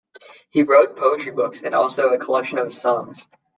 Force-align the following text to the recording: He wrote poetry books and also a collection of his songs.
He 0.49 0.63
wrote 0.63 0.97
poetry 0.97 1.31
books 1.31 1.61
and 1.61 1.75
also 1.75 2.09
a 2.09 2.17
collection 2.17 2.57
of 2.57 2.65
his 2.65 2.81
songs. 2.81 3.27